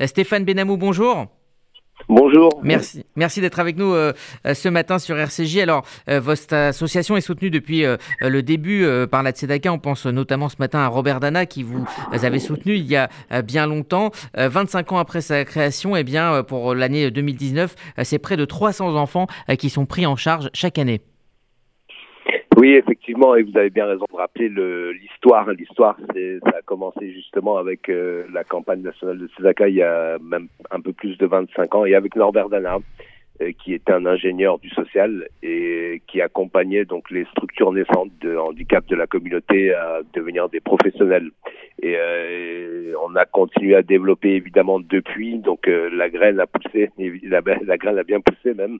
Euh, 0.00 0.06
Stéphane 0.08 0.44
Benamou, 0.44 0.76
bonjour. 0.76 1.26
Bonjour. 2.08 2.50
Merci, 2.64 3.06
merci 3.14 3.40
d'être 3.40 3.60
avec 3.60 3.76
nous 3.76 3.94
euh, 3.94 4.12
euh, 4.44 4.54
ce 4.54 4.68
matin 4.68 4.98
sur 4.98 5.16
RCJ. 5.16 5.58
Alors, 5.58 5.86
votre 6.08 6.52
association 6.52 7.16
est 7.16 7.20
soutenue 7.20 7.50
depuis 7.50 7.84
le 8.20 8.42
début 8.42 8.84
par 9.08 9.22
la 9.22 9.30
Tzedaka. 9.30 9.72
On 9.72 9.78
pense 9.78 10.04
notamment 10.06 10.48
ce 10.48 10.56
matin 10.58 10.80
à 10.80 10.88
Robert 10.88 11.20
Dana 11.20 11.46
qui 11.46 11.62
vous 11.62 11.86
avait 12.10 12.40
soutenu 12.40 12.74
il 12.74 12.86
y 12.86 12.96
a 12.96 13.08
bien 13.42 13.68
longtemps. 13.68 14.10
25 14.34 14.92
ans 14.92 14.98
après 14.98 15.20
sa 15.20 15.44
création, 15.44 15.94
eh 15.94 16.02
bien, 16.02 16.42
pour 16.42 16.74
l'année 16.74 17.12
2019, 17.12 17.76
c'est 18.02 18.18
près 18.18 18.36
de 18.36 18.44
300 18.44 18.96
enfants 18.96 19.28
qui 19.56 19.70
sont 19.70 19.86
pris 19.86 20.04
en 20.04 20.16
charge 20.16 20.50
chaque 20.52 20.78
année. 20.78 21.00
Oui, 22.64 22.76
effectivement, 22.76 23.36
et 23.36 23.42
vous 23.42 23.58
avez 23.58 23.68
bien 23.68 23.84
raison 23.84 24.06
de 24.10 24.16
rappeler 24.16 24.48
l'histoire. 24.48 25.50
L'histoire, 25.50 25.98
ça 26.00 26.56
a 26.56 26.62
commencé 26.62 27.12
justement 27.12 27.58
avec 27.58 27.90
euh, 27.90 28.24
la 28.32 28.42
campagne 28.42 28.80
nationale 28.80 29.18
de 29.18 29.28
Césaka 29.36 29.68
il 29.68 29.74
y 29.74 29.82
a 29.82 30.16
même 30.18 30.48
un 30.70 30.80
peu 30.80 30.94
plus 30.94 31.18
de 31.18 31.26
25 31.26 31.74
ans, 31.74 31.84
et 31.84 31.94
avec 31.94 32.16
Norbert 32.16 32.48
Dana, 32.48 32.78
euh, 33.42 33.52
qui 33.62 33.74
était 33.74 33.92
un 33.92 34.06
ingénieur 34.06 34.58
du 34.60 34.70
social 34.70 35.28
et 35.42 36.00
qui 36.06 36.22
accompagnait 36.22 36.86
donc 36.86 37.10
les 37.10 37.26
structures 37.26 37.70
naissantes 37.70 38.12
de 38.22 38.34
handicap 38.34 38.86
de 38.86 38.96
la 38.96 39.06
communauté 39.06 39.74
à 39.74 40.00
devenir 40.14 40.48
des 40.48 40.60
professionnels. 40.60 41.32
Euh, 41.84 42.73
on 42.96 43.14
a 43.16 43.24
continué 43.24 43.74
à 43.74 43.82
développer 43.82 44.30
évidemment 44.30 44.80
depuis. 44.80 45.38
Donc 45.38 45.66
la 45.66 46.08
graine 46.08 46.40
a 46.40 46.46
poussé, 46.46 46.90
la, 47.22 47.40
graine 47.42 47.98
a 47.98 48.02
bien 48.02 48.20
poussé 48.20 48.54
même. 48.54 48.78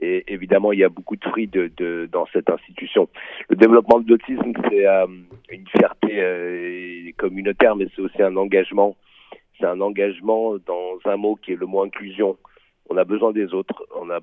Et 0.00 0.24
évidemment, 0.28 0.72
il 0.72 0.78
y 0.78 0.84
a 0.84 0.88
beaucoup 0.88 1.16
de 1.16 1.24
fruits 1.24 1.48
de, 1.48 2.08
dans 2.12 2.26
cette 2.32 2.50
institution. 2.50 3.08
Le 3.48 3.56
développement 3.56 3.98
de 4.00 4.08
l'autisme, 4.08 4.52
c'est 4.70 4.86
euh, 4.86 5.06
une 5.50 5.66
fierté 5.68 6.20
euh, 6.20 7.10
communautaire, 7.16 7.74
mais 7.74 7.86
c'est 7.94 8.02
aussi 8.02 8.22
un 8.22 8.36
engagement. 8.36 8.96
C'est 9.58 9.66
un 9.66 9.80
engagement 9.80 10.54
dans 10.66 10.98
un 11.04 11.16
mot 11.16 11.34
qui 11.34 11.52
est 11.52 11.56
le 11.56 11.66
mot 11.66 11.82
inclusion. 11.82 12.36
On 12.88 12.96
a 12.96 13.04
besoin 13.04 13.32
des 13.32 13.52
autres. 13.54 13.84
On 14.00 14.08
a 14.10 14.20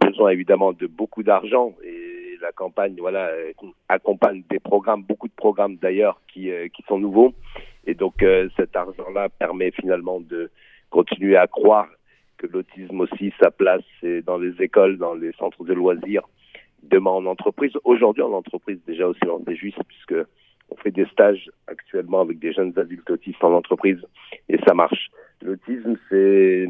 besoin 0.00 0.30
évidemment 0.30 0.72
de 0.74 0.86
beaucoup 0.86 1.22
d'argent 1.22 1.74
et 1.82 2.36
la 2.42 2.52
campagne, 2.52 2.96
voilà, 2.98 3.30
accompagne 3.88 4.42
des 4.50 4.60
programmes, 4.60 5.02
beaucoup 5.02 5.28
de 5.28 5.34
programmes 5.34 5.76
d'ailleurs 5.76 6.20
qui, 6.28 6.50
euh, 6.50 6.68
qui 6.68 6.82
sont 6.86 6.98
nouveaux. 6.98 7.32
Et 7.86 7.94
donc 7.94 8.24
cet 8.56 8.76
argent-là 8.76 9.28
permet 9.28 9.70
finalement 9.70 10.20
de 10.20 10.50
continuer 10.90 11.36
à 11.36 11.46
croire 11.46 11.88
que 12.38 12.46
l'autisme 12.46 13.00
aussi, 13.00 13.32
sa 13.40 13.50
place, 13.50 13.82
c'est 14.00 14.22
dans 14.22 14.38
les 14.38 14.60
écoles, 14.62 14.98
dans 14.98 15.14
les 15.14 15.32
centres 15.32 15.64
de 15.64 15.72
loisirs, 15.72 16.28
demain 16.82 17.10
en 17.10 17.26
entreprise. 17.26 17.72
Aujourd'hui 17.84 18.22
en 18.22 18.32
entreprise, 18.32 18.78
déjà 18.86 19.06
aussi, 19.06 19.20
c'est 19.46 19.56
juste, 19.56 19.78
puisque 19.86 20.14
on 20.70 20.76
fait 20.76 20.90
des 20.90 21.06
stages 21.06 21.50
actuellement 21.66 22.20
avec 22.20 22.38
des 22.38 22.52
jeunes 22.52 22.72
adultes 22.76 23.10
autistes 23.10 23.42
en 23.44 23.52
entreprise 23.52 24.00
et 24.48 24.58
ça 24.66 24.74
marche. 24.74 25.10
L'autisme, 25.42 25.96
c'est 26.08 26.66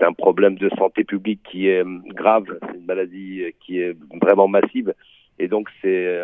un 0.00 0.12
problème 0.12 0.56
de 0.56 0.68
santé 0.76 1.04
publique 1.04 1.40
qui 1.50 1.68
est 1.68 1.84
grave, 2.08 2.44
c'est 2.60 2.76
une 2.76 2.84
maladie 2.84 3.44
qui 3.60 3.80
est 3.80 3.96
vraiment 4.20 4.46
massive 4.46 4.92
et 5.38 5.48
donc 5.48 5.68
c'est 5.80 6.20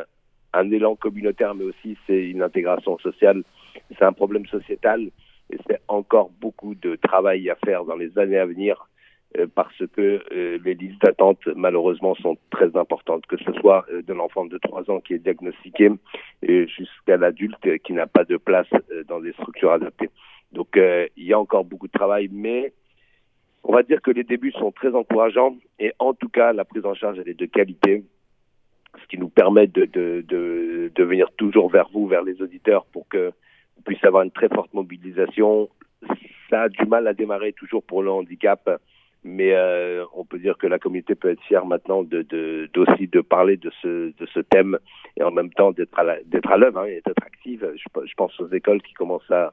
un 0.52 0.70
élan 0.70 0.96
communautaire, 0.96 1.54
mais 1.54 1.64
aussi 1.64 1.96
c'est 2.06 2.28
une 2.28 2.42
intégration 2.42 2.98
sociale. 2.98 3.42
C'est 3.98 4.04
un 4.04 4.12
problème 4.12 4.46
sociétal 4.46 5.10
et 5.50 5.56
c'est 5.66 5.80
encore 5.88 6.30
beaucoup 6.40 6.74
de 6.74 6.96
travail 6.96 7.50
à 7.50 7.56
faire 7.64 7.84
dans 7.84 7.96
les 7.96 8.16
années 8.18 8.38
à 8.38 8.46
venir 8.46 8.88
euh, 9.38 9.46
parce 9.54 9.86
que 9.94 10.22
euh, 10.32 10.58
les 10.64 10.74
listes 10.74 11.00
d'attente, 11.02 11.46
malheureusement, 11.54 12.16
sont 12.16 12.36
très 12.50 12.76
importantes, 12.76 13.26
que 13.26 13.36
ce 13.36 13.52
soit 13.60 13.86
euh, 13.92 14.02
de 14.02 14.12
l'enfant 14.12 14.44
de 14.44 14.58
3 14.58 14.90
ans 14.90 15.00
qui 15.00 15.14
est 15.14 15.18
diagnostiqué 15.18 15.90
jusqu'à 16.42 17.16
l'adulte 17.16 17.78
qui 17.84 17.92
n'a 17.92 18.06
pas 18.06 18.24
de 18.24 18.36
place 18.36 18.66
dans 19.06 19.20
des 19.20 19.32
structures 19.34 19.72
adaptées. 19.72 20.10
Donc, 20.52 20.76
il 20.76 21.24
y 21.24 21.32
a 21.32 21.38
encore 21.38 21.64
beaucoup 21.64 21.86
de 21.86 21.92
travail, 21.92 22.28
mais 22.32 22.72
on 23.62 23.72
va 23.72 23.82
dire 23.82 24.00
que 24.02 24.10
les 24.10 24.24
débuts 24.24 24.52
sont 24.52 24.72
très 24.72 24.94
encourageants 24.94 25.56
et 25.78 25.92
en 25.98 26.12
tout 26.14 26.28
cas, 26.28 26.52
la 26.52 26.64
prise 26.64 26.84
en 26.84 26.94
charge, 26.94 27.18
elle 27.18 27.28
est 27.28 27.38
de 27.38 27.46
qualité, 27.46 28.04
ce 28.98 29.06
qui 29.08 29.18
nous 29.18 29.28
permet 29.28 29.66
de, 29.66 29.84
de, 29.84 30.24
de, 30.26 30.90
de 30.94 31.04
venir 31.04 31.30
toujours 31.36 31.70
vers 31.70 31.88
vous, 31.92 32.06
vers 32.06 32.22
les 32.22 32.40
auditeurs, 32.42 32.84
pour 32.86 33.08
que 33.08 33.32
puisse 33.84 34.04
avoir 34.04 34.22
une 34.22 34.30
très 34.30 34.48
forte 34.48 34.72
mobilisation. 34.74 35.68
Ça 36.48 36.62
a 36.62 36.68
du 36.68 36.84
mal 36.84 37.06
à 37.06 37.14
démarrer 37.14 37.52
toujours 37.52 37.82
pour 37.82 38.02
le 38.02 38.10
handicap, 38.10 38.80
mais 39.24 39.52
euh, 39.52 40.04
on 40.14 40.24
peut 40.24 40.38
dire 40.38 40.56
que 40.58 40.66
la 40.66 40.78
communauté 40.78 41.14
peut 41.14 41.30
être 41.30 41.42
fière 41.42 41.66
maintenant 41.66 42.02
de, 42.02 42.22
de, 42.22 42.68
d'aussi 42.72 43.06
de 43.06 43.20
parler 43.20 43.56
de 43.56 43.70
ce, 43.82 44.12
de 44.16 44.26
ce 44.32 44.40
thème 44.40 44.78
et 45.16 45.22
en 45.22 45.30
même 45.30 45.50
temps 45.50 45.72
d'être 45.72 45.98
à, 45.98 46.16
d'être 46.24 46.50
à 46.50 46.56
l'œuvre 46.56 46.80
hein, 46.80 46.86
et 46.86 47.02
d'être 47.06 47.22
active. 47.24 47.70
Je, 47.76 48.06
je, 48.06 48.14
pense 48.16 48.38
aux 48.40 48.48
écoles 48.48 48.82
qui 48.82 48.94
commencent 48.94 49.30
à 49.30 49.52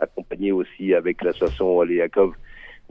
accompagner 0.00 0.52
aussi 0.52 0.94
avec 0.94 1.22
l'association 1.22 1.76
Wally 1.76 1.96
Yakov 1.96 2.34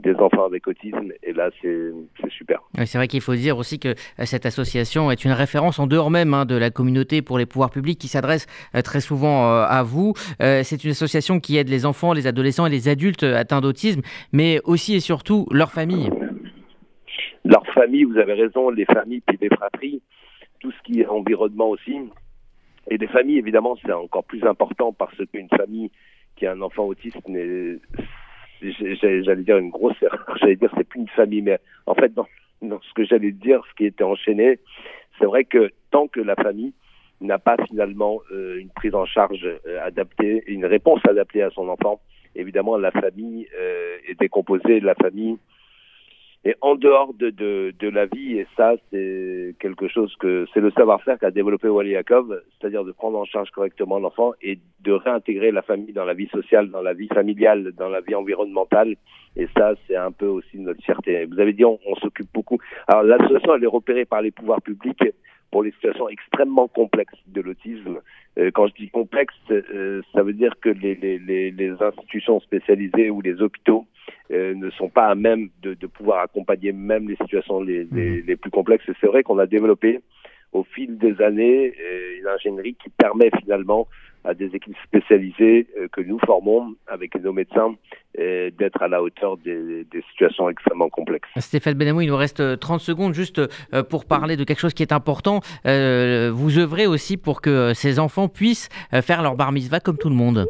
des 0.02 0.16
enfants 0.16 0.46
avec 0.46 0.68
autisme. 0.68 1.12
Et 1.24 1.34
là, 1.34 1.50
c'est 1.62 1.92
super. 2.30 2.62
c'est 2.86 2.98
vrai 2.98 3.08
qu'il 3.08 3.22
faut 3.22 3.36
dire 3.36 3.58
aussi 3.58 3.80
que 3.80 3.90
euh, 3.90 4.26
cette 4.26 4.46
association 4.46 5.12
est 5.12 5.26
une 5.26 5.32
référence 5.32 5.80
en 5.80 5.88
dehors 5.88 6.10
même 6.10 6.34
hein, 6.34 6.46
de 6.46 6.56
la 6.56 6.70
communauté 6.70 7.22
pour 7.22 7.38
les 7.38 7.46
pouvoirs 7.46 7.70
publics 7.70 8.00
qui 8.00 8.08
s'adresse 8.08 8.48
euh, 8.76 8.82
très 8.82 9.02
souvent 9.02 9.46
euh, 9.46 9.66
à 9.68 9.84
vous. 9.84 10.14
c'est 10.40 10.84
une 10.84 10.92
association 10.92 11.40
qui 11.40 11.58
aide 11.58 11.70
les 11.70 11.86
enfants, 11.86 12.14
les 12.14 12.28
adolescents 12.28 12.66
et 12.66 12.70
les 12.70 12.88
adultes 12.88 13.24
atteints 13.24 13.62
d'autisme, 13.62 14.02
mais 14.32 14.60
aussi 14.64 14.96
et 14.96 15.00
surtout 15.00 15.48
leurs 15.52 15.72
familles. 15.72 16.10
Leurs 17.46 17.66
familles, 17.74 18.04
vous 18.04 18.18
avez 18.18 18.34
raison, 18.34 18.70
les 18.70 18.86
familles 18.86 19.22
puis 19.26 19.38
les 19.42 19.50
fratries, 19.50 20.02
tout 20.60 20.72
ce 20.72 20.82
qui 20.84 21.02
est 21.02 21.08
environnement 21.08 21.70
aussi. 21.70 21.96
Et 22.90 22.98
les 22.98 23.08
familles, 23.08 23.38
évidemment, 23.38 23.76
c'est 23.84 23.92
encore 23.92 24.24
plus 24.24 24.44
important 24.44 24.94
parce 24.94 25.16
qu'une 25.32 25.50
famille 25.50 25.92
qui 26.36 26.46
a 26.46 26.54
un 26.54 26.62
enfant 26.62 26.86
autiste 26.86 27.18
j'allais 28.62 29.44
dire 29.44 29.58
une 29.58 29.70
grosse 29.70 30.02
erreur, 30.02 30.26
j'allais 30.40 30.56
dire 30.56 30.72
c'est 30.78 30.88
plus 30.88 31.02
une 31.02 31.10
famille, 31.10 31.42
mais 31.42 31.60
en 31.86 31.96
fait 31.96 32.14
dans, 32.14 32.28
dans 32.62 32.80
ce 32.82 32.94
que 32.94 33.06
j'allais 33.06 33.32
dire, 33.32 33.62
ce 33.70 33.76
qui 33.76 33.86
était 33.86 34.04
enchaîné, 34.04 34.60
c'est 35.18 35.26
vrai 35.26 35.44
que 35.44 35.72
tant 35.92 36.08
que 36.08 36.20
la 36.20 36.36
famille 36.36 36.74
n'a 37.22 37.40
pas 37.40 37.58
finalement 37.68 38.20
euh, 38.32 38.60
une 38.60 38.70
prise 38.70 38.96
en 38.96 39.06
charge 39.06 39.46
euh, 39.46 39.80
adaptée, 39.84 40.44
une 40.48 40.66
réponse 40.66 41.02
adaptée 41.08 41.42
à 41.42 41.50
son 41.50 41.68
enfant, 41.68 42.00
évidemment 42.36 42.78
la 42.78 42.92
famille 42.92 43.48
euh, 43.60 43.98
est 44.08 44.20
décomposée, 44.20 44.80
la 44.80 44.96
famille 44.96 45.38
et 46.46 46.56
en 46.62 46.76
dehors 46.76 47.14
de, 47.14 47.32
de, 47.32 47.74
de 47.78 47.90
la 47.90 48.06
vie, 48.06 48.38
et 48.40 48.48
ça, 48.56 48.76
c'est 48.90 49.56
quelque 49.60 49.90
chose 49.90 50.16
que 50.20 50.46
c'est 50.54 50.62
le 50.62 50.72
savoir-faire 50.72 51.20
qu'a 51.20 51.32
développé 51.32 51.68
Wally 51.68 51.92
Yakov, 51.92 52.42
c'est-à-dire 52.52 52.86
de 52.86 52.94
prendre 52.94 53.18
en 53.18 53.26
charge 53.26 53.50
correctement 53.52 54.00
l'enfant 54.00 54.32
et 54.42 54.58
de 54.82 54.94
réintégrer 54.94 55.52
la 55.52 55.62
famille 55.62 55.92
dans 55.92 56.06
la 56.06 56.14
vie 56.14 56.30
sociale, 56.30 56.70
dans 56.70 56.82
la 56.82 56.94
vie 56.94 57.10
familiale, 57.10 57.74
dans 57.78 57.90
la 57.90 58.00
vie 58.00 58.16
environnementale. 58.16 58.96
Et 59.36 59.48
ça, 59.58 59.74
c'est 59.86 59.98
un 59.98 60.12
peu 60.12 60.28
aussi 60.28 60.58
notre 60.60 60.82
fierté. 60.82 61.26
Vous 61.26 61.40
avez 61.40 61.52
dit, 61.52 61.66
on, 61.66 61.78
on 61.86 61.96
s'occupe 61.96 62.30
beaucoup. 62.34 62.58
Alors, 62.88 63.04
l'association, 63.04 63.56
elle 63.56 63.64
est 63.64 63.68
repérée 63.68 64.06
par 64.06 64.22
les 64.22 64.32
pouvoirs 64.32 64.62
publics 64.62 65.04
pour 65.52 65.64
les 65.64 65.72
situations 65.72 66.08
extrêmement 66.08 66.68
complexes 66.68 67.20
de 67.28 67.42
l'autisme. 67.42 68.00
Euh, 68.38 68.52
quand 68.54 68.68
je 68.68 68.74
dis 68.76 68.90
complexe, 68.90 69.34
euh, 69.52 70.02
ça 70.14 70.24
veut 70.24 70.34
dire 70.34 70.54
que 70.62 70.70
les, 70.70 70.96
les, 70.96 71.20
les, 71.20 71.52
les 71.52 71.72
institutions 71.82 72.40
spécialisées 72.40 73.10
ou 73.10 73.22
les 73.22 73.42
hôpitaux 73.42 73.86
euh, 74.32 74.54
ne 74.54 74.70
sont 74.70 74.90
pas 74.90 75.08
à 75.08 75.16
même 75.16 75.50
de, 75.64 75.74
de, 75.74 75.88
pouvoir 75.88 76.20
accompagner 76.20 76.72
même 76.72 77.10
les 77.10 77.16
situations 77.16 77.62
les, 77.62 77.88
les, 77.92 78.22
mhm. 78.22 78.24
les 78.28 78.36
plus 78.36 78.52
complexes. 78.52 78.88
Et 78.88 78.94
c'est 79.02 79.08
vrai 79.08 79.24
qu'on 79.24 79.40
a 79.40 79.48
développé 79.48 80.02
au 80.54 80.64
fil 80.64 81.00
des 81.00 81.20
années 81.20 81.74
euh, 81.82 82.20
une 82.20 82.28
ingénierie 82.28 82.76
qui 82.76 82.92
permet 82.92 83.32
finalement 83.40 83.88
à 84.24 84.36
des 84.36 84.54
équipes 84.54 84.76
spécialisées 84.86 85.66
euh, 85.80 85.88
que 85.92 86.02
nous 86.02 86.20
formons 86.28 86.76
avec 86.86 87.16
nos 87.16 87.34
médecins 87.34 87.76
d'être 88.16 88.82
à 88.82 88.88
la 88.88 89.02
hauteur 89.02 89.38
des, 89.38 89.86
des, 89.86 90.02
situations 90.12 90.50
extrêmement 90.50 90.90
complexes. 90.90 91.30
Stéphane 91.38 91.76
Benamou, 91.76 92.02
il 92.02 92.10
nous 92.10 92.18
reste 92.18 92.60
30 92.60 92.82
secondes 92.82 93.14
juste 93.14 93.40
pour 93.90 94.06
parler 94.06 94.36
de 94.36 94.44
quelque 94.44 94.60
chose 94.60 94.74
qui 94.74 94.84
est 94.84 94.92
important. 94.92 95.40
vous 95.64 96.60
œuvrez 96.60 96.86
aussi 96.86 97.16
pour 97.16 97.40
que 97.40 97.74
ces 97.74 97.98
enfants 97.98 98.28
puissent 98.28 98.68
faire 99.04 99.22
leur 99.22 99.36
bar 99.36 99.54
mitzvah 99.54 99.80
comme 99.80 99.98
tout 99.98 100.10
le 100.10 100.16
monde. 100.16 100.48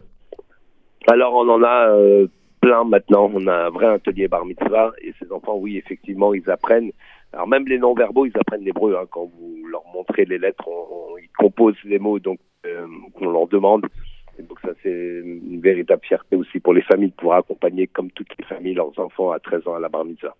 Alors 1.07 1.35
on 1.35 1.47
en 1.47 1.61
a 1.61 2.25
plein 2.61 2.83
maintenant. 2.83 3.31
On 3.33 3.47
a 3.47 3.67
un 3.67 3.69
vrai 3.69 3.87
atelier 3.87 4.27
bar 4.27 4.45
mitzvah 4.45 4.91
et 5.01 5.13
ces 5.19 5.31
enfants, 5.31 5.57
oui, 5.57 5.77
effectivement, 5.77 6.33
ils 6.33 6.49
apprennent. 6.49 6.91
Alors 7.33 7.47
même 7.47 7.67
les 7.67 7.77
non-verbaux, 7.77 8.25
ils 8.25 8.37
apprennent 8.37 8.63
l'hébreu. 8.63 8.97
Hein. 8.99 9.05
Quand 9.11 9.25
vous 9.25 9.67
leur 9.67 9.83
montrez 9.93 10.25
les 10.25 10.37
lettres, 10.37 10.67
ils 11.21 11.29
composent 11.37 11.83
les 11.83 11.99
mots 11.99 12.19
donc 12.19 12.39
euh, 12.65 12.87
qu'on 13.13 13.29
leur 13.29 13.47
demande. 13.47 13.85
Et 14.37 14.43
donc 14.43 14.59
ça, 14.61 14.69
c'est 14.81 14.89
une 14.89 15.59
véritable 15.61 16.01
fierté 16.03 16.35
aussi 16.35 16.59
pour 16.59 16.73
les 16.73 16.81
familles 16.81 17.09
de 17.09 17.15
pouvoir 17.15 17.39
accompagner, 17.39 17.87
comme 17.87 18.09
toutes 18.11 18.37
les 18.37 18.45
familles, 18.45 18.73
leurs 18.73 18.97
enfants 18.97 19.31
à 19.31 19.39
13 19.39 19.67
ans 19.67 19.75
à 19.75 19.79
la 19.79 19.89
bar 19.89 20.05
mitzvah. 20.05 20.27